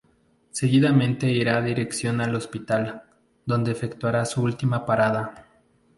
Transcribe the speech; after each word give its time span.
Seguidamente 0.49 1.29
ira 1.31 1.61
dirección 1.61 2.21
al 2.21 2.33
hospital, 2.33 3.03
donde 3.45 3.71
efectuara 3.71 4.25
su 4.25 4.41
última 4.41 4.83
parada. 4.83 5.45